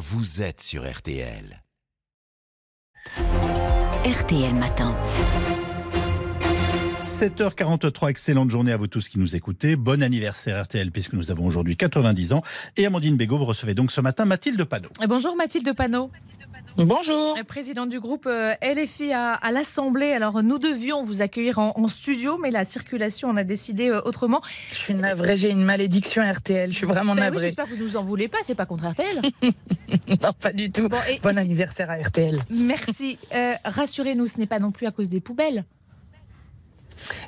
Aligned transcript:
vous 0.00 0.40
êtes 0.40 0.62
sur 0.62 0.90
RTL. 0.90 1.62
RTL 4.06 4.54
Matin. 4.54 4.94
7h43, 7.02 8.08
excellente 8.08 8.50
journée 8.50 8.72
à 8.72 8.78
vous 8.78 8.86
tous 8.86 9.10
qui 9.10 9.18
nous 9.18 9.36
écoutez. 9.36 9.76
Bon 9.76 10.02
anniversaire 10.02 10.64
RTL 10.64 10.90
puisque 10.90 11.12
nous 11.12 11.30
avons 11.30 11.44
aujourd'hui 11.44 11.76
90 11.76 12.32
ans. 12.32 12.42
Et 12.78 12.86
Amandine 12.86 13.18
Bégaud, 13.18 13.36
vous 13.36 13.44
recevez 13.44 13.74
donc 13.74 13.92
ce 13.92 14.00
matin 14.00 14.24
Mathilde 14.24 14.64
Panot. 14.64 14.88
Bonjour 15.06 15.36
Mathilde 15.36 15.76
Panot. 15.76 16.10
Bonjour. 16.76 17.36
Présidente 17.46 17.88
du 17.88 18.00
groupe 18.00 18.28
LFI 18.62 19.12
à, 19.12 19.34
à 19.34 19.50
l'Assemblée. 19.50 20.12
Alors, 20.12 20.42
nous 20.42 20.58
devions 20.58 21.02
vous 21.02 21.22
accueillir 21.22 21.58
en, 21.58 21.72
en, 21.76 21.88
studio, 21.88 22.38
mais 22.38 22.50
la 22.50 22.64
circulation, 22.64 23.28
on 23.28 23.36
a 23.36 23.44
décidé 23.44 23.88
euh, 23.88 24.00
autrement. 24.04 24.40
Je 24.70 24.76
suis 24.76 24.94
navrée, 24.94 25.36
j'ai 25.36 25.50
une 25.50 25.64
malédiction 25.64 26.22
RTL. 26.22 26.70
Je 26.70 26.76
suis 26.76 26.86
vraiment 26.86 27.14
ben 27.14 27.22
navrée. 27.22 27.38
Oui, 27.38 27.46
J'espère 27.48 27.66
que 27.66 27.74
vous 27.74 27.82
nous 27.82 27.96
en 27.96 28.04
voulez 28.04 28.28
pas, 28.28 28.38
c'est 28.42 28.54
pas 28.54 28.66
contre 28.66 28.88
RTL. 28.88 29.20
non, 30.22 30.32
pas 30.40 30.52
du 30.52 30.70
tout. 30.70 30.88
Bon, 30.88 30.98
bon 31.22 31.38
anniversaire 31.38 31.90
à 31.90 31.96
RTL. 31.96 32.38
Merci. 32.50 33.18
Euh, 33.34 33.54
Rassurez-nous, 33.64 34.28
ce 34.28 34.38
n'est 34.38 34.46
pas 34.46 34.58
non 34.58 34.70
plus 34.70 34.86
à 34.86 34.90
cause 34.90 35.08
des 35.08 35.20
poubelles. 35.20 35.64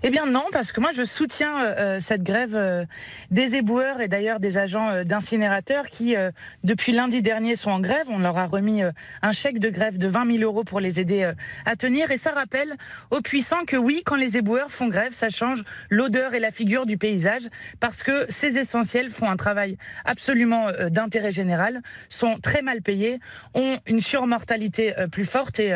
Eh 0.05 0.11
bien 0.11 0.27
non, 0.27 0.47
parce 0.51 0.73
que 0.73 0.81
moi 0.81 0.91
je 0.91 1.05
soutiens 1.05 1.65
euh, 1.65 2.01
cette 2.01 2.25
grève 2.25 2.57
euh, 2.57 2.85
des 3.31 3.55
éboueurs 3.55 4.01
et 4.01 4.09
d'ailleurs 4.09 4.41
des 4.41 4.59
agents 4.59 4.91
euh, 4.91 5.05
d'incinérateurs 5.05 5.87
qui, 5.87 6.17
depuis 6.65 6.91
lundi 6.91 7.23
dernier, 7.23 7.55
sont 7.55 7.71
en 7.71 7.79
grève. 7.79 8.07
On 8.09 8.19
leur 8.19 8.37
a 8.37 8.47
remis 8.47 8.83
un 9.23 9.33
chèque 9.33 9.61
de 9.61 9.71
grève 9.71 9.99
de 9.99 10.09
20 10.09 10.39
000 10.39 10.43
euros 10.43 10.65
pour 10.65 10.81
les 10.81 10.99
aider 10.99 11.31
à 11.65 11.77
tenir. 11.77 12.11
Et 12.11 12.17
ça 12.17 12.33
rappelle 12.33 12.75
aux 13.11 13.21
puissants 13.21 13.65
que 13.65 13.77
oui, 13.77 14.03
quand 14.05 14.17
les 14.17 14.37
éboueurs 14.37 14.71
font 14.71 14.89
grève, 14.89 15.13
ça 15.13 15.29
change 15.29 15.63
l'odeur 15.89 16.35
et 16.35 16.41
la 16.41 16.51
figure 16.51 16.87
du 16.87 16.99
paysage 16.99 17.43
parce 17.79 18.03
que 18.03 18.27
ces 18.29 18.59
essentiels 18.59 19.11
font 19.11 19.31
un 19.31 19.37
travail 19.37 19.77
absolument 20.05 20.69
d'intérêt 20.91 21.33
général, 21.33 21.81
sont 22.09 22.39
très 22.41 22.63
mal 22.63 22.83
payés, 22.83 23.21
ont 23.55 23.79
une 23.87 24.01
surmortalité 24.01 24.95
plus 25.11 25.27
forte 25.27 25.61
et 25.61 25.73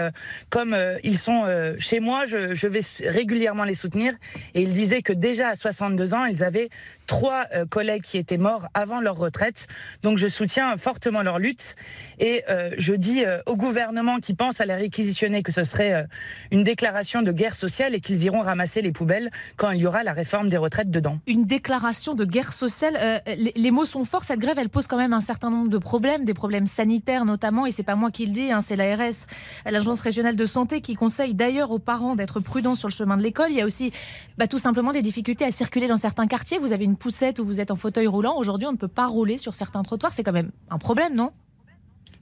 comme 0.51 0.77
ils 1.05 1.19
sont 1.19 1.45
chez 1.79 2.01
moi, 2.01 2.25
je 2.25 2.67
vais 2.67 2.81
régulièrement 3.09 3.65
les 3.65 3.75
soutenir 3.75 4.16
et 4.55 4.63
il 4.63 4.73
disait 4.73 5.03
que 5.03 5.13
déjà 5.13 5.49
à 5.49 5.55
62 5.55 6.15
ans, 6.15 6.25
ils 6.25 6.45
avaient 6.45 6.69
trois 7.07 7.47
euh, 7.55 7.67
collègues 7.67 8.03
qui 8.03 8.19
étaient 8.19 8.37
morts 8.37 8.67
avant 8.75 9.01
leur 9.01 9.17
retraite. 9.17 9.67
Donc 10.03 10.19
je 10.19 10.27
soutiens 10.27 10.77
fortement 10.77 11.23
leur 11.23 11.39
lutte. 11.39 11.77
Et 12.19 12.43
euh, 12.51 12.71
je 12.79 12.95
dis 12.95 13.25
euh, 13.25 13.39
au 13.47 13.57
gouvernement 13.57 14.19
qui 14.19 14.35
pense 14.35 14.61
à 14.61 14.67
les 14.67 14.75
réquisitionner 14.75 15.43
que 15.43 15.53
ce 15.53 15.63
serait 15.63 16.07
une 16.51 16.65
déclaration 16.65 17.23
de 17.23 17.33
guerre 17.33 17.55
sociale 17.55 17.95
et 17.95 18.01
qu'ils 18.01 18.25
iront 18.25 18.43
ramasser 18.43 18.83
les 18.83 18.93
poubelles 18.93 19.31
quand 19.57 19.71
il 19.71 19.81
y 19.81 19.87
aura 19.87 20.03
la 20.03 20.13
réforme 20.13 20.49
des 20.49 20.57
retraites 20.57 20.91
dedans. 20.91 21.19
Une 21.27 21.45
déclaration 21.45 22.15
de 22.15 22.25
guerre 22.25 22.53
sociale. 22.53 23.23
Les, 23.27 23.53
les, 23.55 23.71
mots 23.71 23.85
sont 23.85 24.05
forts. 24.05 24.25
Cette 24.25 24.41
grève, 24.41 24.59
elle 24.59 24.69
pose 24.69 24.87
quand 24.87 24.97
même 24.97 25.13
un 25.13 25.21
certain 25.21 25.51
nombre 25.51 25.69
de 25.69 25.79
problèmes, 25.79 26.25
des 26.25 26.35
problèmes 26.35 26.67
sanitaires 26.67 27.25
notamment. 27.25 27.67
Et 27.67 27.73
c'est 27.73 27.83
pas 27.83 27.97
moi 27.97 28.11
qui 28.11 28.27
le 28.27 28.33
dis, 28.33 28.53
hein, 28.53 28.61
c'est 28.61 28.77
l'ARS, 28.77 29.27
l'Agence 29.65 30.01
régionale 30.01 30.37
de 30.37 30.45
santé, 30.45 30.81
qui 30.81 30.95
conseille 30.95 31.35
d'ailleurs 31.35 31.71
aux 31.71 31.79
parents 31.79 32.17
d'être 32.17 32.41
prudents 32.41 32.75
sur 32.75 32.89
le 32.89 32.95
chemin 32.95 33.17
de 33.17 33.23
l'école. 33.23 33.51
Il 33.51 33.57
y 33.57 33.63
a 33.63 33.67
aussi 33.67 33.93
bah, 34.39 34.47
tout 34.47 34.59
simplement 34.59 34.93
des 34.93 35.03
difficultés 35.03 35.45
à 35.45 35.51
circuler 35.51 35.89
dans 35.89 35.97
certains 35.97 36.27
quartiers. 36.27 36.59
Vous 36.59 36.73
avez 36.73 36.85
une 36.85 36.97
poussette 36.97 37.39
ou 37.39 37.45
vous 37.45 37.61
êtes 37.61 37.71
en 37.71 37.77
fauteuil 37.77 38.07
roulant. 38.07 38.37
Aujourd'hui, 38.37 38.67
on 38.67 38.73
ne 38.73 38.77
peut 38.77 38.89
pas 38.89 39.07
rouler 39.07 39.39
sur 39.39 39.55
certains 39.55 39.83
trottoirs. 39.83 40.13
C'est 40.13 40.23
quand 40.23 40.33
même 40.33 40.51
un 40.71 40.79
problème, 40.79 41.15
non? 41.15 41.33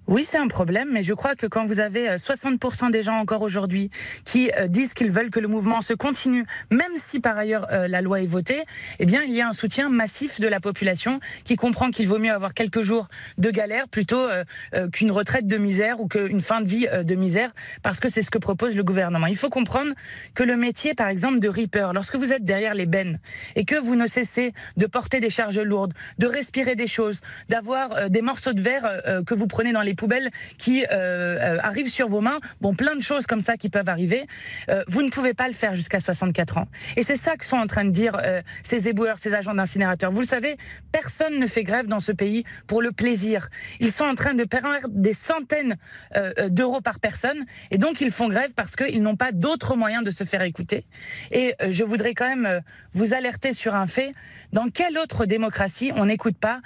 Oui, 0.06 0.22
c'est 0.22 0.36
un 0.36 0.48
problème, 0.48 0.91
mais 0.92 1.02
je 1.02 1.14
crois 1.14 1.34
que 1.34 1.47
quand 1.47 1.64
vous 1.64 1.80
avez 1.80 2.16
60% 2.16 2.91
des 2.91 3.00
gens 3.00 3.14
encore 3.14 3.41
aujourd'hui 3.41 3.91
qui 4.27 4.50
disent 4.69 4.92
qu'ils 4.92 5.11
veulent 5.11 5.30
que 5.30 5.41
le 5.41 5.48
mouvement 5.48 5.80
se 5.80 5.94
continue, 5.94 6.44
même 6.70 6.92
si 6.96 7.20
par 7.20 7.38
ailleurs 7.38 7.66
euh, 7.72 7.88
la 7.88 8.02
loi 8.02 8.20
est 8.20 8.27
votée, 8.27 8.64
eh 8.98 9.06
bien 9.06 9.22
il 9.22 9.33
y 9.33 9.41
a 9.41 9.48
un 9.48 9.55
soutien 9.55 9.88
massif 9.88 10.41
de 10.41 10.46
la 10.46 10.61
population 10.61 11.20
qui 11.44 11.56
comprend 11.56 11.91
qu'il 11.91 12.06
vaut 12.06 12.19
mieux 12.19 12.33
avoir 12.33 12.52
quelques 12.52 12.83
jours 12.83 13.08
de 13.38 13.50
galère 13.50 13.88
plutôt 13.88 14.20
euh, 14.20 14.44
euh, 14.74 14.91
qu'une 14.91 15.11
retraite 15.11 15.46
de 15.46 15.56
misère 15.56 16.00
ou 16.00 16.06
qu'une 16.06 16.42
fin 16.42 16.61
de 16.61 16.68
vie 16.68 16.86
de 17.02 17.14
misère, 17.14 17.50
parce 17.83 17.98
que 17.98 18.11
c'est 18.11 18.22
ce 18.22 18.30
que 18.30 18.39
propose 18.39 18.77
le 18.77 18.84
gouvernement. 18.84 19.27
Il 19.27 19.39
faut 19.39 19.48
comprendre 19.48 19.94
que 20.34 20.42
le 20.42 20.56
métier, 20.56 20.92
par 20.92 21.08
exemple, 21.08 21.39
de 21.39 21.48
reaper, 21.48 21.92
lorsque 21.94 22.16
vous 22.16 22.30
êtes 22.30 22.45
derrière 22.45 22.74
les 22.74 22.86
bennes 22.86 23.20
et 23.56 23.64
que 23.64 23.77
vous 23.77 23.96
ne 23.96 24.06
cessez 24.06 24.52
de 24.77 24.86
porter 24.86 25.20
des 25.20 25.30
charges 25.30 25.58
lourdes, 25.58 25.95
de 26.18 26.27
respirer 26.27 26.74
des 26.74 26.86
choses, 26.86 27.20
d'avoir 27.48 28.11
des 28.11 28.20
morceaux 28.20 28.52
de 28.52 28.61
verre 28.61 29.02
que 29.27 29.34
vous 29.34 29.46
prenez 29.46 29.73
dans 29.73 29.80
les 29.80 29.93
poubelles 29.94 30.30
qui 30.58 30.84
euh, 30.90 31.58
arrivent 31.62 31.90
sur 31.90 32.08
vos 32.08 32.20
mains. 32.20 32.40
Bon, 32.60 32.74
plein 32.74 32.94
de 32.94 33.02
choses 33.02 33.27
comme 33.27 33.40
ça 33.40 33.56
qui 33.56 33.68
peuvent 33.70 33.88
arriver. 33.88 34.27
Euh, 34.68 34.84
vous 34.88 35.02
ne 35.02 35.10
pouvez 35.10 35.34
pas 35.34 35.48
le 35.48 35.55
faire 35.55 35.74
jusqu'à 35.74 36.00
64 36.00 36.58
ans. 36.58 36.68
Et 36.96 37.02
c'est 37.02 37.16
ça 37.16 37.36
que 37.36 37.44
sont 37.46 37.56
en 37.56 37.66
train 37.66 37.84
de 37.84 37.90
dire 37.90 38.16
euh, 38.22 38.42
ces 38.62 38.88
éboueurs, 38.88 39.18
ces 39.18 39.34
agents 39.34 39.55
d'incinérateurs. 39.55 40.10
Vous 40.10 40.20
le 40.20 40.27
savez, 40.27 40.56
personne 40.92 41.38
ne 41.38 41.46
fait 41.46 41.62
grève 41.62 41.86
dans 41.86 42.00
ce 42.00 42.12
pays 42.12 42.44
pour 42.66 42.82
le 42.82 42.92
plaisir. 42.92 43.48
Ils 43.80 43.92
sont 43.92 44.05
en 44.05 44.14
train 44.14 44.34
de 44.34 44.44
perdre 44.44 44.88
des 44.88 45.12
centaines 45.12 45.77
euh, 46.16 46.32
d'euros 46.48 46.80
par 46.80 47.00
personne. 47.00 47.44
Et 47.70 47.78
donc, 47.78 48.00
ils 48.00 48.11
font 48.11 48.28
grève 48.28 48.52
parce 48.55 48.76
qu'ils 48.76 49.02
n'ont 49.02 49.16
pas 49.16 49.32
d'autres 49.32 49.76
moyens 49.76 50.05
de 50.05 50.11
se 50.11 50.24
faire 50.24 50.42
écouter. 50.42 50.84
Et 51.30 51.55
euh, 51.62 51.70
je 51.70 51.84
voudrais 51.84 52.14
quand 52.14 52.28
même 52.28 52.61
vous 52.92 53.14
alerter 53.14 53.52
sur 53.52 53.74
un 53.74 53.86
fait. 53.86 54.12
Dans 54.52 54.68
quelle 54.68 54.98
autre 54.98 55.26
démocratie 55.26 55.92
on 55.96 56.06
n'écoute 56.06 56.38
pas 56.38 56.61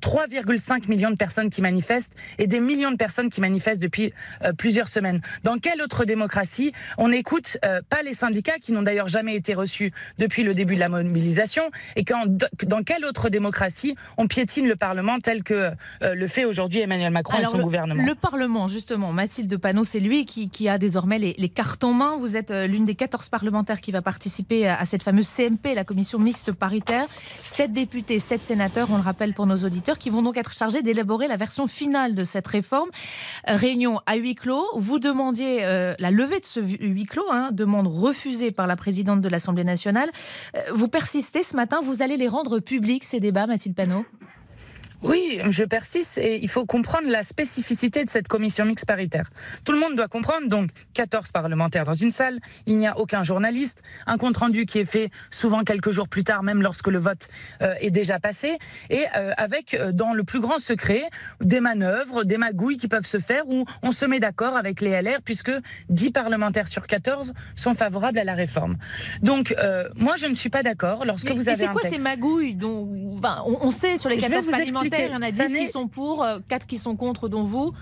3,5 0.00 0.88
millions 0.88 1.10
de 1.10 1.16
personnes 1.16 1.50
qui 1.50 1.62
manifestent 1.62 2.14
et 2.38 2.46
des 2.46 2.60
millions 2.60 2.90
de 2.90 2.96
personnes 2.96 3.30
qui 3.30 3.40
manifestent 3.40 3.82
depuis 3.82 4.12
euh, 4.44 4.52
plusieurs 4.52 4.88
semaines. 4.88 5.20
Dans 5.44 5.58
quelle 5.58 5.82
autre 5.82 6.04
démocratie 6.04 6.72
on 6.98 7.08
n'écoute 7.08 7.58
euh, 7.64 7.80
pas 7.88 8.02
les 8.02 8.14
syndicats 8.14 8.58
qui 8.60 8.72
n'ont 8.72 8.82
d'ailleurs 8.82 9.08
jamais 9.08 9.34
été 9.34 9.54
reçus 9.54 9.92
depuis 10.18 10.42
le 10.42 10.54
début 10.54 10.74
de 10.74 10.80
la 10.80 10.88
mobilisation 10.88 11.70
et 11.96 12.04
quand, 12.04 12.24
dans 12.64 12.82
quelle 12.82 13.04
autre 13.04 13.28
démocratie 13.28 13.96
on 14.16 14.26
piétine 14.26 14.68
le 14.68 14.76
Parlement 14.76 15.18
tel 15.18 15.42
que 15.42 15.70
euh, 16.02 16.14
le 16.14 16.26
fait 16.26 16.44
aujourd'hui 16.44 16.80
Emmanuel 16.80 17.12
Macron 17.12 17.38
Alors 17.38 17.50
et 17.50 17.52
son 17.52 17.58
le, 17.58 17.64
gouvernement? 17.64 18.04
Le 18.04 18.14
Parlement, 18.14 18.68
justement, 18.68 19.12
Mathilde 19.12 19.56
Panot, 19.56 19.84
c'est 19.84 20.00
lui 20.00 20.26
qui, 20.26 20.50
qui, 20.50 20.68
a 20.68 20.78
désormais 20.78 21.18
les, 21.18 21.34
les, 21.38 21.48
cartes 21.48 21.84
en 21.84 21.92
main. 21.92 22.16
Vous 22.18 22.36
êtes 22.36 22.50
l'une 22.50 22.84
des 22.84 22.94
14 22.94 23.28
parlementaires 23.28 23.80
qui 23.80 23.92
va 23.92 24.02
participer 24.02 24.68
à 24.68 24.84
cette 24.84 25.02
fameuse 25.02 25.28
CMP, 25.28 25.74
la 25.74 25.84
commission 25.84 26.18
mixte 26.18 26.52
paritaire. 26.52 27.06
7 27.42 27.72
députés, 27.72 28.18
7 28.18 28.42
sénateurs, 28.42 28.88
on 28.90 28.96
le 28.96 29.02
rappelle 29.02 29.32
pour 29.32 29.46
nos 29.46 29.56
auditeurs, 29.56 29.85
qui 29.94 30.10
vont 30.10 30.22
donc 30.22 30.36
être 30.36 30.52
chargés 30.52 30.82
d'élaborer 30.82 31.28
la 31.28 31.36
version 31.36 31.66
finale 31.66 32.14
de 32.14 32.24
cette 32.24 32.46
réforme. 32.46 32.90
Euh, 33.48 33.56
réunion 33.56 34.00
à 34.06 34.16
huis 34.16 34.34
clos. 34.34 34.66
Vous 34.74 34.98
demandiez 34.98 35.64
euh, 35.64 35.94
la 35.98 36.10
levée 36.10 36.40
de 36.40 36.46
ce 36.46 36.60
huis 36.60 37.04
clos, 37.04 37.30
hein, 37.30 37.50
demande 37.52 37.86
refusée 37.86 38.50
par 38.50 38.66
la 38.66 38.76
présidente 38.76 39.20
de 39.20 39.28
l'Assemblée 39.28 39.64
nationale. 39.64 40.10
Euh, 40.56 40.60
vous 40.74 40.88
persistez 40.88 41.42
ce 41.42 41.56
matin, 41.56 41.80
vous 41.82 42.02
allez 42.02 42.16
les 42.16 42.28
rendre 42.28 42.58
publics, 42.58 43.04
ces 43.04 43.20
débats, 43.20 43.46
Mathilde 43.46 43.76
Panot? 43.76 44.04
Oui, 45.02 45.40
je 45.50 45.64
persiste 45.64 46.18
et 46.18 46.42
il 46.42 46.48
faut 46.48 46.64
comprendre 46.64 47.08
la 47.08 47.22
spécificité 47.22 48.04
de 48.04 48.10
cette 48.10 48.28
commission 48.28 48.64
mixte 48.64 48.86
paritaire. 48.86 49.30
Tout 49.64 49.72
le 49.72 49.78
monde 49.78 49.94
doit 49.94 50.08
comprendre, 50.08 50.48
donc 50.48 50.70
14 50.94 51.32
parlementaires 51.32 51.84
dans 51.84 51.94
une 51.94 52.10
salle, 52.10 52.38
il 52.66 52.76
n'y 52.76 52.86
a 52.86 52.98
aucun 52.98 53.22
journaliste, 53.22 53.82
un 54.06 54.16
compte-rendu 54.16 54.64
qui 54.64 54.78
est 54.78 54.84
fait 54.84 55.10
souvent 55.30 55.64
quelques 55.64 55.90
jours 55.90 56.08
plus 56.08 56.24
tard, 56.24 56.42
même 56.42 56.62
lorsque 56.62 56.88
le 56.88 56.98
vote 56.98 57.28
euh, 57.62 57.74
est 57.80 57.90
déjà 57.90 58.18
passé, 58.18 58.58
et 58.88 59.04
euh, 59.16 59.32
avec 59.36 59.74
euh, 59.74 59.92
dans 59.92 60.14
le 60.14 60.24
plus 60.24 60.40
grand 60.40 60.58
secret 60.58 61.02
des 61.40 61.60
manœuvres, 61.60 62.24
des 62.24 62.38
magouilles 62.38 62.78
qui 62.78 62.88
peuvent 62.88 63.06
se 63.06 63.18
faire 63.18 63.46
où 63.48 63.66
on 63.82 63.92
se 63.92 64.06
met 64.06 64.20
d'accord 64.20 64.56
avec 64.56 64.80
les 64.80 65.00
LR 65.02 65.18
puisque 65.24 65.52
10 65.90 66.10
parlementaires 66.10 66.68
sur 66.68 66.86
14 66.86 67.34
sont 67.54 67.74
favorables 67.74 68.18
à 68.18 68.24
la 68.24 68.34
réforme. 68.34 68.76
Donc 69.22 69.54
moi 69.96 70.16
je 70.16 70.26
ne 70.26 70.34
suis 70.34 70.50
pas 70.50 70.62
d'accord 70.62 71.04
lorsque 71.04 71.28
Mais, 71.28 71.34
vous 71.34 71.48
avez 71.48 71.58
C'est 71.58 71.72
quoi 71.72 71.82
texte... 71.82 71.96
ces 71.96 72.02
magouilles 72.02 72.54
dont 72.54 72.88
on, 73.44 73.70
sait 73.70 73.98
sur 73.98 74.08
les 74.08 74.16
14 74.16 74.50
parlementaires 74.50 74.85
il 74.92 75.10
y 75.10 75.14
en 75.14 75.22
a 75.22 75.30
10 75.30 75.56
qui 75.56 75.66
sont 75.66 75.88
pour, 75.88 76.26
4 76.48 76.66
qui 76.66 76.78
sont 76.78 76.96
contre, 76.96 77.28
dont 77.28 77.42
vous. 77.42 77.72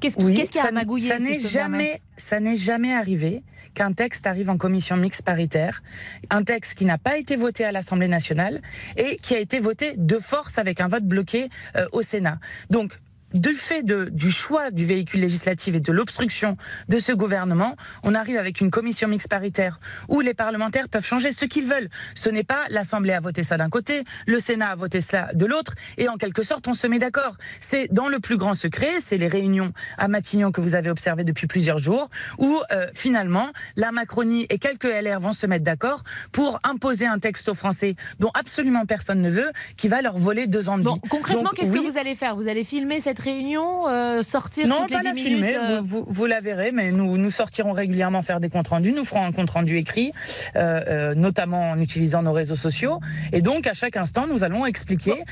Qu'est-ce 0.00 0.16
oui, 0.18 0.34
qu 0.34 0.58
a 0.58 0.66
à 0.66 0.70
magouiller 0.70 1.08
Ça 1.08 1.18
n'est 1.18 1.38
si 1.38 1.48
jamais, 1.48 2.00
ça 2.16 2.40
n'est 2.40 2.56
jamais 2.56 2.94
arrivé 2.94 3.42
qu'un 3.74 3.92
texte 3.92 4.26
arrive 4.26 4.50
en 4.50 4.56
commission 4.56 4.96
mixte 4.96 5.22
paritaire, 5.22 5.82
un 6.30 6.42
texte 6.42 6.76
qui 6.76 6.84
n'a 6.84 6.98
pas 6.98 7.18
été 7.18 7.36
voté 7.36 7.64
à 7.64 7.72
l'Assemblée 7.72 8.08
nationale 8.08 8.62
et 8.96 9.16
qui 9.16 9.34
a 9.34 9.38
été 9.38 9.60
voté 9.60 9.94
de 9.96 10.18
force 10.18 10.58
avec 10.58 10.80
un 10.80 10.88
vote 10.88 11.04
bloqué 11.04 11.50
euh, 11.76 11.86
au 11.92 12.02
Sénat. 12.02 12.38
Donc 12.70 12.98
du 13.34 13.54
fait 13.54 13.82
de, 13.82 14.08
du 14.10 14.30
choix 14.30 14.70
du 14.70 14.86
véhicule 14.86 15.20
législatif 15.20 15.74
et 15.74 15.80
de 15.80 15.92
l'obstruction 15.92 16.56
de 16.88 16.98
ce 16.98 17.12
gouvernement, 17.12 17.76
on 18.02 18.14
arrive 18.14 18.36
avec 18.36 18.60
une 18.60 18.70
commission 18.70 19.08
mixte 19.08 19.28
paritaire 19.28 19.80
où 20.08 20.20
les 20.20 20.34
parlementaires 20.34 20.88
peuvent 20.88 21.06
changer 21.06 21.32
ce 21.32 21.44
qu'ils 21.44 21.66
veulent. 21.66 21.88
Ce 22.14 22.28
n'est 22.28 22.44
pas 22.44 22.64
l'Assemblée 22.70 23.12
a 23.12 23.20
voté 23.20 23.42
ça 23.42 23.56
d'un 23.56 23.70
côté, 23.70 24.04
le 24.26 24.40
Sénat 24.40 24.70
a 24.70 24.74
voté 24.74 25.00
ça 25.00 25.28
de 25.34 25.46
l'autre, 25.46 25.74
et 25.98 26.08
en 26.08 26.16
quelque 26.16 26.42
sorte, 26.42 26.66
on 26.68 26.74
se 26.74 26.86
met 26.86 26.98
d'accord. 26.98 27.36
C'est 27.60 27.92
dans 27.92 28.08
le 28.08 28.20
plus 28.20 28.36
grand 28.36 28.54
secret, 28.54 29.00
c'est 29.00 29.16
les 29.16 29.28
réunions 29.28 29.72
à 29.98 30.08
Matignon 30.08 30.52
que 30.52 30.60
vous 30.60 30.74
avez 30.74 30.90
observées 30.90 31.24
depuis 31.24 31.46
plusieurs 31.46 31.78
jours, 31.78 32.10
où 32.38 32.60
euh, 32.72 32.86
finalement, 32.94 33.50
la 33.76 33.92
Macronie 33.92 34.46
et 34.50 34.58
quelques 34.58 34.84
LR 34.84 35.20
vont 35.20 35.32
se 35.32 35.46
mettre 35.46 35.64
d'accord 35.64 36.02
pour 36.32 36.58
imposer 36.64 37.06
un 37.06 37.18
texte 37.18 37.48
aux 37.48 37.54
Français 37.54 37.94
dont 38.18 38.30
absolument 38.34 38.86
personne 38.86 39.20
ne 39.20 39.30
veut, 39.30 39.50
qui 39.76 39.88
va 39.88 40.02
leur 40.02 40.18
voler 40.18 40.46
deux 40.46 40.68
ans 40.68 40.78
de 40.78 40.82
bon, 40.82 40.94
vie. 40.94 41.00
Concrètement, 41.08 41.50
qu'est-ce 41.54 41.72
oui, 41.72 41.84
que 41.84 41.90
vous 41.90 41.98
allez 41.98 42.14
faire? 42.14 42.34
Vous 42.36 42.48
allez 42.48 42.64
filmer 42.64 43.00
cette 43.00 43.19
réunion, 43.20 43.88
euh, 43.88 44.22
sortir 44.22 44.66
non, 44.66 44.76
toutes 44.80 44.90
les 44.90 44.96
pas 44.96 45.00
10 45.02 45.06
la 45.08 45.12
minutes 45.14 45.32
filmer, 45.32 45.56
euh, 45.56 45.80
vous, 45.80 46.00
vous- 46.00 46.06
vous 46.08 46.26
la 46.26 46.40
verrez, 46.40 46.72
mais 46.72 46.90
nous, 46.90 47.16
nous 47.16 47.30
sortirons 47.30 47.72
régulièrement 47.72 48.22
faire 48.22 48.40
des 48.40 48.48
comptes 48.48 48.68
rendus. 48.68 48.92
Nous 48.92 49.04
ferons 49.04 49.24
un 49.24 49.30
compte 49.32 49.50
rendu 49.50 49.76
écrit, 49.76 50.10
euh, 50.56 50.80
euh, 50.88 51.14
notamment 51.14 51.70
en 51.70 51.80
utilisant 51.80 52.22
nos 52.22 52.32
réseaux 52.32 52.56
sociaux. 52.56 52.98
Et 53.32 53.42
donc, 53.42 53.66
à 53.68 53.74
chaque 53.74 53.96
instant, 53.96 54.26
nous 54.26 54.42
allons 54.42 54.66
expliquer 54.66 55.22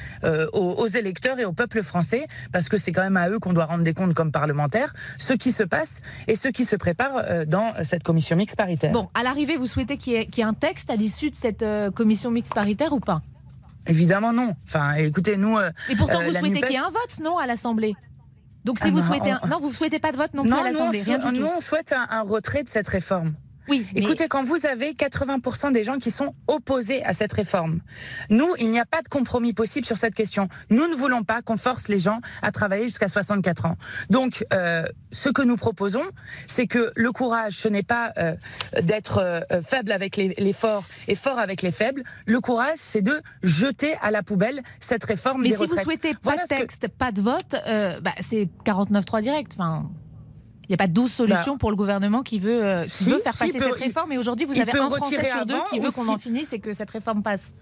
aux, 0.52 0.58
aux 0.78 0.86
électeurs 0.86 1.40
et 1.40 1.44
au 1.44 1.52
peuple 1.52 1.82
français, 1.82 2.26
parce 2.52 2.68
que 2.68 2.76
c'est 2.76 2.92
quand 2.92 3.02
même 3.02 3.16
à 3.16 3.28
eux 3.28 3.38
qu'on 3.40 3.52
doit 3.52 3.64
rendre 3.66 3.82
des 3.84 3.94
comptes 3.94 4.14
comme 4.14 4.30
parlementaires, 4.30 4.92
ce 5.18 5.32
qui 5.32 5.50
se 5.50 5.62
passe 5.64 6.00
et 6.28 6.36
ce 6.36 6.48
qui 6.48 6.64
se 6.64 6.76
prépare 6.76 7.46
dans 7.46 7.72
cette 7.82 8.02
commission 8.04 8.36
mixte 8.36 8.56
paritaire. 8.56 8.92
Bon, 8.92 9.08
à 9.14 9.22
l'arrivée, 9.22 9.56
vous 9.56 9.66
souhaitez 9.66 9.96
qu'il 9.96 10.12
y, 10.14 10.16
y 10.36 10.40
ait 10.40 10.44
un 10.44 10.54
texte 10.54 10.90
à 10.90 10.96
l'issue 10.96 11.30
de 11.30 11.36
cette 11.36 11.64
commission 11.94 12.30
mixte 12.30 12.54
paritaire 12.54 12.92
ou 12.92 13.00
pas? 13.00 13.22
Évidemment, 13.88 14.32
non. 14.32 14.54
Enfin, 14.66 14.94
écoutez, 14.94 15.36
nous. 15.36 15.58
euh, 15.58 15.70
Et 15.90 15.96
pourtant, 15.96 16.20
Euh, 16.20 16.24
vous 16.24 16.32
souhaitez 16.34 16.60
qu'il 16.60 16.72
y 16.72 16.74
ait 16.74 16.78
un 16.78 16.90
vote, 16.90 17.18
non, 17.22 17.38
à 17.38 17.46
l'Assemblée? 17.46 17.96
Donc, 18.64 18.78
si 18.78 18.88
Ah 18.88 18.90
vous 18.90 19.00
souhaitez. 19.00 19.30
un- 19.30 19.40
on- 19.42 19.46
Non, 19.48 19.60
vous 19.60 19.68
ne 19.68 19.72
souhaitez 19.74 19.98
pas 19.98 20.12
de 20.12 20.16
vote 20.18 20.34
non 20.34 20.42
plus 20.42 20.52
à 20.52 20.62
l'Assemblée, 20.62 21.02
nous, 21.40 21.46
on 21.56 21.60
souhaite 21.60 21.92
un, 21.92 22.06
un 22.10 22.22
retrait 22.22 22.62
de 22.64 22.68
cette 22.68 22.88
réforme. 22.88 23.34
Oui, 23.68 23.86
mais- 23.94 24.00
Écoutez, 24.00 24.28
quand 24.28 24.42
vous 24.44 24.66
avez 24.66 24.94
80% 24.94 25.70
des 25.72 25.84
gens 25.84 25.98
qui 25.98 26.10
sont 26.10 26.34
opposés 26.46 27.02
à 27.04 27.12
cette 27.12 27.32
réforme, 27.32 27.80
nous, 28.30 28.48
il 28.58 28.70
n'y 28.70 28.80
a 28.80 28.86
pas 28.86 29.02
de 29.02 29.08
compromis 29.08 29.52
possible 29.52 29.84
sur 29.86 29.96
cette 29.96 30.14
question. 30.14 30.48
Nous 30.70 30.86
ne 30.88 30.94
voulons 30.94 31.24
pas 31.24 31.42
qu'on 31.42 31.56
force 31.56 31.88
les 31.88 31.98
gens 31.98 32.20
à 32.42 32.52
travailler 32.52 32.84
jusqu'à 32.84 33.08
64 33.08 33.66
ans. 33.66 33.76
Donc, 34.10 34.44
euh, 34.52 34.84
ce 35.12 35.28
que 35.28 35.42
nous 35.42 35.56
proposons, 35.56 36.04
c'est 36.46 36.66
que 36.66 36.92
le 36.96 37.12
courage, 37.12 37.52
ce 37.54 37.68
n'est 37.68 37.82
pas 37.82 38.12
euh, 38.18 38.34
d'être 38.82 39.18
euh, 39.18 39.40
faible 39.60 39.92
avec 39.92 40.16
les, 40.16 40.34
les 40.38 40.52
forts 40.52 40.84
et 41.08 41.14
fort 41.14 41.38
avec 41.38 41.62
les 41.62 41.70
faibles. 41.70 42.02
Le 42.26 42.40
courage, 42.40 42.76
c'est 42.76 43.02
de 43.02 43.20
jeter 43.42 43.94
à 44.02 44.10
la 44.10 44.22
poubelle 44.22 44.62
cette 44.80 45.04
réforme 45.04 45.42
Mais 45.42 45.48
des 45.50 45.54
si 45.56 45.62
vous 45.62 45.62
retraites. 45.70 45.84
souhaitez 45.84 46.14
pas 46.14 46.20
Voilà 46.22 46.42
de 46.44 46.48
que- 46.48 46.54
texte, 46.54 46.88
pas 46.88 47.12
de 47.12 47.20
vote, 47.20 47.56
bah, 48.02 48.12
c'est 48.20 48.48
49.3 48.64 49.20
direct. 49.22 49.52
Enfin, 49.54 49.90
il 50.68 50.72
n'y 50.72 50.74
a 50.74 50.76
pas 50.76 50.86
12 50.86 51.10
solutions 51.10 51.56
pour 51.58 51.70
le 51.70 51.76
gouvernement 51.76 52.22
qui 52.22 52.38
veut, 52.38 52.62
euh, 52.64 52.84
qui 52.84 52.90
Si, 52.90 53.04
veut 53.10 53.20
faire 53.20 53.32
si, 53.32 53.38
passer 53.38 53.58
peut- 53.58 53.64
cette 53.64 53.74
réforme. 53.82 54.12
Et 54.12 54.18
aujourd'hui, 54.18 54.44
vous 54.46 54.60
avez 54.60 54.78
un 54.78 54.86
Français 54.90 55.24
sur 55.24 55.46
deux 55.46 55.60
qui 55.70 55.78
veut 55.80 55.90
qu'on 55.90 56.04
si- 56.04 56.10
en 56.10 56.18
finisse 56.18 56.52
et 56.52 56.58
que 56.58 56.72
cette 56.72 56.90
réforme 56.90 57.22
passe. 57.22 57.52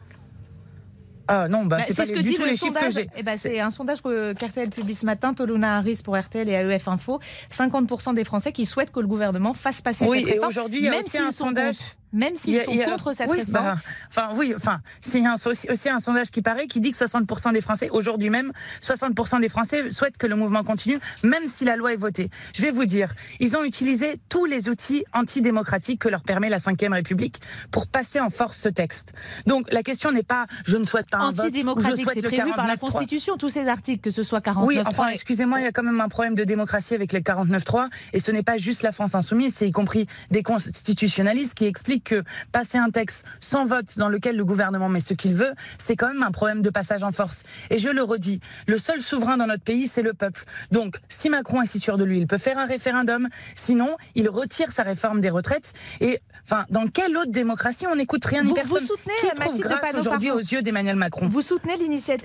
Ah 1.29 1.49
non, 1.49 1.65
bah, 1.67 1.79
Bah, 1.79 1.85
c'est 1.85 1.95
pas 1.97 2.05
ce 2.05 2.13
que 2.13 2.19
du 2.21 2.31
dit 2.31 2.35
tout 2.35 2.43
le 2.43 2.51
les 2.51 2.57
chiffres 2.57 2.73
que 2.73 2.89
sondage. 2.89 3.07
Eh 3.17 3.23
ben, 3.25 3.37
c'est 3.37 3.59
un 3.59 3.71
sondage 3.71 4.01
que 4.01 4.33
qu'RTL 4.35 4.71
publie 4.71 4.95
ce 4.95 5.05
matin, 5.05 5.35
Toluna 5.35 5.79
Harris 5.79 5.99
pour 6.05 6.17
RTL 6.17 6.49
et 6.49 6.53
AEF 6.53 6.87
Info. 6.87 7.19
50% 7.51 8.15
des 8.15 8.23
Français 8.23 8.53
qui 8.53 8.65
souhaitent 8.65 8.93
que 8.93 9.01
le 9.01 9.09
gouvernement 9.09 9.53
fasse 9.53 9.81
passer 9.83 10.07
Oui, 10.09 10.21
cette 10.21 10.29
et 10.29 10.33
réforme. 10.35 10.49
aujourd'hui, 10.51 10.79
il 10.79 10.85
y 10.85 10.89
a 10.89 10.97
aussi 10.99 11.19
un 11.19 11.33
sondage. 11.33 11.79
contre. 11.79 11.97
Même 12.17 12.33
Il 12.33 12.39
s'ils 12.39 12.63
sont 12.65 12.81
a- 12.81 12.85
contre 12.87 13.13
cette 13.13 13.31
oui, 13.31 13.39
réforme. 13.41 13.53
bah, 13.53 13.77
enfin, 14.09 14.31
oui, 14.37 14.55
enfin, 14.57 14.81
s'il 15.03 15.23
y 15.23 15.27
a 15.27 15.33
un, 15.33 15.35
aussi, 15.35 15.69
aussi 15.71 15.89
un 15.91 15.99
sondage 15.99 16.31
qui 16.31 16.41
paraît 16.41 16.67
qui 16.67 16.81
dit 16.81 16.91
que 16.93 16.97
60% 16.97 17.53
des 17.53 17.61
Français, 17.61 17.91
aujourd'hui 17.91 18.31
même, 18.31 18.53
60% 18.81 19.39
des 19.41 19.49
Français 19.51 19.91
souhaitent 19.91 20.17
que 20.17 20.27
le 20.27 20.35
mouvement 20.35 20.65
continue, 20.65 20.99
même 21.23 21.47
si 21.47 21.65
la 21.67 21.77
loi 21.77 21.93
est 21.93 21.97
votée. 21.97 22.31
Je 22.55 22.63
vais 22.63 22.71
vous 22.71 22.87
dire, 22.87 23.13
ils 23.39 23.55
ont 23.57 23.65
utilisé 23.65 24.19
tous 24.31 24.47
les 24.47 24.69
outils 24.71 25.05
antidémocratiques 25.13 26.01
que 26.01 26.09
leur 26.09 26.23
permet 26.23 26.49
la 26.49 26.57
Ve 26.57 26.93
République 26.93 27.41
pour 27.71 27.87
passer 27.87 28.19
en 28.19 28.31
force 28.31 28.57
ce 28.57 28.69
texte. 28.71 29.13
Donc, 29.47 29.71
la 29.71 29.83
question 29.83 30.11
n'est 30.11 30.23
pas 30.23 30.47
je 30.65 30.79
ne 30.79 30.85
souhaite 30.85 31.11
pas 31.11 31.19
un 31.19 31.29
Antidémocratique, 31.29 32.09
c'est 32.13 32.23
prévu 32.23 32.51
par 32.55 32.67
la 32.67 32.77
49.3. 32.77 32.79
Constitution, 32.79 33.37
tous 33.37 33.51
ces 33.51 33.69
articles, 33.69 34.01
que 34.03 34.11
ce 34.11 34.23
soit 34.23 34.41
49 34.41 34.67
Oui, 34.69 34.81
enfin, 34.87 35.09
excusez-moi, 35.09 35.61
il 35.61 35.65
y 35.65 35.67
a 35.67 35.73
quand 35.73 35.83
même 35.83 36.01
un 36.01 36.09
problème 36.09 36.35
de 36.35 36.45
démocratie 36.45 36.95
avec 36.95 37.13
les 37.13 37.21
49.3, 37.21 37.89
et 38.15 38.21
ce 38.21 38.31
n'est 38.31 38.43
pas 38.43 38.57
juste 38.57 38.83
la 38.83 38.93
France 38.93 39.15
insoumise, 39.15 39.55
c'est 39.55 39.69
y 39.69 39.73
compris 39.73 40.07
des 40.31 40.43
constitutionnalistes 40.43 41.55
qui 41.55 41.67
expliquent 41.67 42.06
que 42.07 42.23
passer 42.53 42.79
un 42.79 42.91
texte 42.91 43.25
sans 43.41 43.67
vote 43.67 43.99
dans 43.99 44.09
lequel 44.09 44.37
le 44.37 44.45
gouvernement 44.45 44.89
met 44.89 45.01
ce 45.01 45.13
qu'il 45.13 45.35
veut, 45.35 45.53
c'est 45.77 45.97
quand 45.97 46.09
même 46.09 46.23
un 46.23 46.31
problème 46.31 46.63
de 46.63 46.71
passage 46.71 47.03
en 47.03 47.13
force. 47.13 47.43
Et 47.71 47.79
je 47.79 47.91
le 47.91 48.03
redis, 48.03 48.41
le 48.67 48.79
seul 48.79 49.01
souverain 49.03 49.37
dans 49.37 49.47
notre 49.47 49.65
pays, 49.65 49.89
c'est 49.89 50.03
le 50.03 50.15
peuple. 50.15 50.45
Donc, 50.71 50.97
si 51.09 51.29
Macron 51.29 51.61
est 51.63 51.67
si 51.67 51.81
sûr 51.81 51.99
de 51.99 52.05
lui, 52.05 52.19
il 52.19 52.27
peut 52.27 52.39
faire 52.39 52.59
un 52.59 52.67
référendum, 52.67 53.29
sinon, 53.55 53.97
il 54.15 54.29
retire 54.29 54.71
sa 54.73 54.85
réforme 54.85 55.21
des 55.21 55.31
retraites, 55.31 55.73
et 56.01 56.21
enfin, 56.45 56.65
dans 56.71 56.87
quelle 56.87 57.17
autre 57.17 57.33
démocratie 57.33 57.87
on 57.87 57.97
n'écoute 57.97 58.25
rien 58.25 58.45
ni 58.45 58.55
personne 58.55 58.79
vous 58.79 58.87
soutenez, 58.87 59.15
qui 59.21 59.29
trouve 59.41 59.59
grâce 59.59 59.95
aujourd'hui 59.95 60.31
aux 60.31 60.39
yeux 60.39 60.63
d'Emmanuel 60.63 60.97
Macron? 60.97 61.29
Vous 61.29 61.43
soutenez 61.43 61.77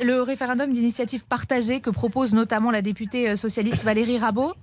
le 0.04 0.22
référendum 0.22 0.72
d'initiative 0.72 1.25
partagée 1.25 1.81
que 1.81 1.89
propose 1.89 2.33
notamment 2.33 2.72
la 2.72 2.81
députée 2.81 3.30
euh, 3.30 3.36
socialiste 3.36 3.83
Valérie 3.83 4.19
Rabault? 4.19 4.54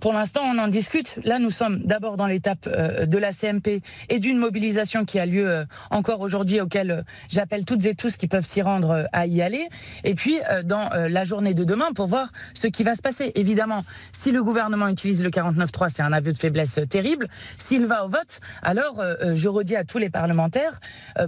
Pour 0.00 0.12
l'instant, 0.12 0.40
on 0.44 0.58
en 0.58 0.68
discute. 0.68 1.18
Là, 1.24 1.38
nous 1.38 1.50
sommes 1.50 1.80
d'abord 1.84 2.16
dans 2.16 2.26
l'étape 2.26 2.66
euh, 2.66 3.06
de 3.06 3.18
la 3.18 3.32
CMP 3.32 3.82
et 4.08 4.18
d'une 4.18 4.38
mobilisation 4.38 5.04
qui 5.04 5.18
a 5.18 5.26
lieu 5.26 5.48
euh, 5.48 5.64
encore 5.90 6.20
aujourd'hui, 6.20 6.60
auquel 6.60 6.90
euh, 6.90 7.02
j'appelle 7.28 7.64
toutes 7.64 7.84
et 7.84 7.94
tous 7.94 8.16
qui 8.16 8.26
peuvent 8.26 8.44
s'y 8.44 8.62
rendre 8.62 9.06
à 9.12 9.26
y 9.26 9.42
aller. 9.42 9.68
Et 10.04 10.14
puis, 10.14 10.38
dans 10.64 10.88
la 10.94 11.24
journée 11.24 11.54
de 11.54 11.64
demain, 11.64 11.92
pour 11.94 12.06
voir 12.06 12.30
ce 12.54 12.66
qui 12.66 12.82
va 12.82 12.94
se 12.94 13.02
passer. 13.02 13.32
Évidemment, 13.34 13.82
si 14.12 14.30
le 14.32 14.42
gouvernement 14.42 14.88
utilise 14.88 15.22
le 15.22 15.30
49.3, 15.30 15.88
c'est 15.94 16.02
un 16.02 16.12
aveu 16.12 16.32
de 16.32 16.38
faiblesse 16.38 16.80
terrible. 16.88 17.28
S'il 17.58 17.84
va 17.86 18.04
au 18.04 18.08
vote, 18.08 18.40
alors, 18.62 19.02
je 19.34 19.48
redis 19.48 19.76
à 19.76 19.84
tous 19.84 19.98
les 19.98 20.10
parlementaires, 20.10 20.80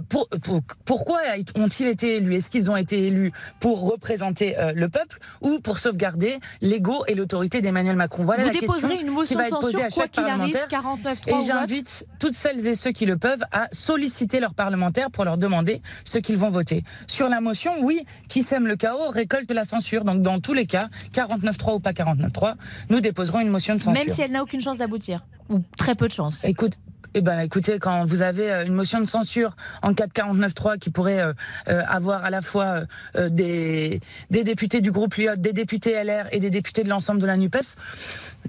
pour, 0.09 0.27
pour- 0.43 0.61
pourquoi 0.85 1.19
ont-ils 1.55 1.87
été 1.87 2.17
élus? 2.17 2.35
Est-ce 2.35 2.49
qu'ils 2.49 2.69
ont 2.71 2.77
été 2.77 3.05
élus 3.07 3.31
pour 3.59 3.89
représenter 3.89 4.55
le 4.75 4.89
peuple 4.89 5.19
ou 5.41 5.59
pour 5.59 5.77
sauvegarder 5.77 6.39
l'ego 6.61 7.03
et 7.07 7.15
l'autorité 7.15 7.61
d'Emmanuel 7.61 7.95
Macron? 7.95 8.23
Voilà 8.23 8.43
déposerez 8.67 9.01
une 9.01 9.11
motion 9.11 9.39
de 9.39 9.45
censure, 9.45 9.87
quoi 9.93 10.07
qu'il 10.07 10.23
arrive, 10.23 10.53
parlementaire. 10.53 10.67
49 10.67 11.19
Et 11.27 11.45
j'invite 11.45 12.05
toutes 12.19 12.35
celles 12.35 12.67
et 12.67 12.75
ceux 12.75 12.91
qui 12.91 13.05
le 13.05 13.17
peuvent 13.17 13.43
à 13.51 13.67
solliciter 13.71 14.39
leurs 14.39 14.53
parlementaires 14.53 15.11
pour 15.11 15.25
leur 15.25 15.37
demander 15.37 15.81
ce 16.03 16.17
qu'ils 16.17 16.37
vont 16.37 16.49
voter. 16.49 16.83
Sur 17.07 17.29
la 17.29 17.41
motion, 17.41 17.73
oui, 17.81 18.05
qui 18.29 18.43
sème 18.43 18.67
le 18.67 18.75
chaos 18.75 19.09
récolte 19.09 19.51
la 19.51 19.63
censure. 19.63 20.03
Donc 20.03 20.21
dans 20.21 20.39
tous 20.39 20.53
les 20.53 20.65
cas, 20.65 20.87
49.3 21.13 21.75
ou 21.75 21.79
pas 21.79 21.91
49.3, 21.91 22.55
nous 22.89 23.01
déposerons 23.01 23.39
une 23.39 23.49
motion 23.49 23.75
de 23.75 23.79
censure. 23.79 24.05
Même 24.05 24.13
si 24.13 24.21
elle 24.21 24.31
n'a 24.31 24.43
aucune 24.43 24.61
chance 24.61 24.77
d'aboutir. 24.77 25.25
Ou 25.49 25.59
très 25.77 25.95
peu 25.95 26.07
de 26.07 26.13
chance. 26.13 26.43
Écoute, 26.43 26.73
eh 27.15 27.21
ben, 27.21 27.39
écoutez, 27.41 27.79
quand 27.79 28.05
vous 28.05 28.21
avez 28.21 28.51
euh, 28.51 28.65
une 28.65 28.73
motion 28.73 28.99
de 28.99 29.05
censure 29.05 29.55
en 29.81 29.93
cas 29.93 30.07
de 30.07 30.11
49.3 30.13 30.79
qui 30.79 30.89
pourrait 30.89 31.19
euh, 31.19 31.33
euh, 31.69 31.83
avoir 31.87 32.25
à 32.25 32.29
la 32.29 32.41
fois 32.41 32.83
euh, 33.15 33.29
des, 33.29 33.99
des 34.31 34.43
députés 34.43 34.81
du 34.81 34.91
groupe 34.91 35.15
Lyot, 35.15 35.35
des 35.37 35.53
députés 35.53 36.01
LR 36.03 36.27
et 36.31 36.39
des 36.39 36.49
députés 36.49 36.83
de 36.83 36.89
l'ensemble 36.89 37.21
de 37.21 37.27
la 37.27 37.37
NUPES, 37.37 37.75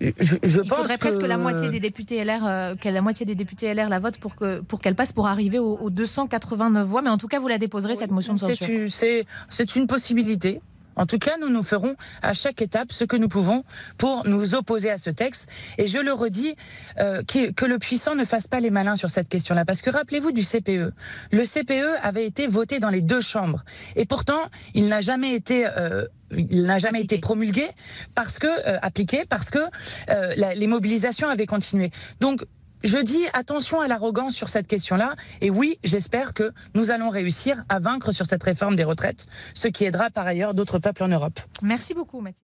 je, 0.00 0.37
je 0.43 0.61
Il 0.62 0.69
pense 0.69 0.78
faudrait 0.78 0.94
que... 0.94 1.00
presque 1.00 1.22
la 1.22 1.37
moitié 1.37 1.69
des 1.69 1.81
députés 1.81 2.25
LR, 2.25 2.76
que 2.81 2.88
la 2.88 3.02
moitié 3.02 3.26
des 3.26 3.34
députés 3.34 3.72
LR 3.72 3.88
la 3.88 3.99
vote 3.99 4.19
pour 4.19 4.34
que 4.34 4.61
pour 4.61 4.81
qu'elle 4.81 4.94
passe 4.94 5.12
pour 5.12 5.26
arriver 5.28 5.58
aux, 5.58 5.76
aux 5.76 5.90
289 5.90 6.87
voix. 6.87 7.02
Mais 7.02 7.10
en 7.10 7.19
tout 7.19 7.28
cas, 7.28 7.38
vous 7.38 7.49
la 7.49 7.58
déposerez 7.58 7.96
cette 7.96 8.10
motion 8.10 8.34
de 8.34 8.38
censure. 8.38 8.67
c'est 9.49 9.76
une 9.76 9.87
possibilité. 9.87 10.60
En 10.96 11.06
tout 11.06 11.19
cas, 11.19 11.37
nous 11.41 11.49
nous 11.49 11.62
ferons 11.62 11.96
à 12.23 12.32
chaque 12.32 12.62
étape 12.62 12.93
ce 12.93 13.05
que 13.05 13.17
nous 13.17 13.29
pouvons 13.29 13.64
pour 13.99 14.26
nous 14.26 14.55
opposer 14.55 14.91
à 14.91 14.96
ce 14.99 15.11
texte. 15.11 15.49
Et 15.79 15.87
je 15.87 15.99
le 15.99 16.12
redis, 16.12 16.55
euh, 16.99 17.23
que 17.25 17.64
le 17.64 17.79
puissant 17.79 18.14
ne 18.14 18.25
fasse 18.25 18.46
pas 18.46 18.61
les 18.61 18.70
malins 18.70 18.96
sur 18.96 19.11
cette 19.11 19.29
question-là. 19.29 19.64
Parce 19.64 19.82
que 19.82 19.91
rappelez-vous 19.91 20.32
du 20.32 20.43
CPE. 20.43 20.93
Le 21.31 21.44
CPE 21.44 21.99
avait 22.02 22.26
été 22.26 22.46
voté 22.46 22.79
dans 22.79 22.91
les 22.91 23.00
deux 23.00 23.20
chambres. 23.20 23.64
Et 23.96 24.05
pourtant, 24.05 24.41
il 24.75 24.88
n'a 24.88 25.00
jamais 25.00 25.35
été... 25.35 25.67
euh, 25.67 26.05
promulgué 27.23 27.69
parce 28.17 28.41
que 28.41 28.49
euh, 28.49 28.79
appliqué 28.82 29.25
parce 29.29 29.50
que 29.50 29.61
les 30.36 30.67
mobilisations 30.67 31.29
avaient 31.29 31.46
continué. 31.46 31.91
Donc 32.20 32.44
je 32.84 32.98
dis 32.98 33.24
attention 33.32 33.81
à 33.81 33.88
l'arrogance 33.88 34.34
sur 34.34 34.48
cette 34.48 34.67
question-là. 34.67 35.17
Et 35.41 35.50
oui, 35.50 35.79
j'espère 35.82 36.34
que 36.34 36.53
nous 36.74 36.91
allons 36.91 37.08
réussir 37.08 37.64
à 37.69 37.81
vaincre 37.81 38.12
sur 38.12 38.26
cette 38.26 38.43
réforme 38.43 38.76
des 38.76 38.84
retraites, 38.84 39.26
ce 39.55 39.69
qui 39.69 39.84
aidera 39.84 40.10
par 40.10 40.26
ailleurs 40.26 40.55
d'autres 40.55 40.79
peuples 40.79 41.03
en 41.03 41.08
Europe. 41.08 41.41
Merci 41.62 41.94
beaucoup, 41.94 42.20
Mathilde. 42.20 42.54